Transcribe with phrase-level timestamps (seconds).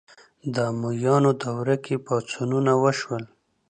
[0.53, 3.23] د امویانو دوره کې پاڅونونه وشول